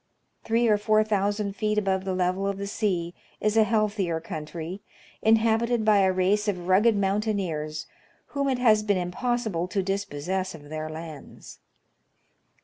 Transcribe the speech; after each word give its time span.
Three 0.43 0.67
or 0.67 0.79
four 0.79 1.03
thousand 1.03 1.55
feet 1.55 1.77
above 1.77 2.05
the 2.05 2.15
level 2.15 2.47
of 2.47 2.57
the 2.57 2.65
sea, 2.65 3.13
is 3.39 3.55
a 3.55 3.63
healthier 3.63 4.19
country, 4.19 4.81
inhabited 5.21 5.85
by 5.85 5.99
a 5.99 6.11
race 6.11 6.47
of 6.47 6.67
rugged 6.67 6.95
mountaineers, 6.95 7.85
whom 8.29 8.49
it 8.49 8.57
has 8.57 8.81
been 8.81 8.97
impossible 8.97 9.67
to 9.67 9.83
dispossess 9.83 10.55
of 10.55 10.69
their 10.69 10.89
lands. 10.89 11.59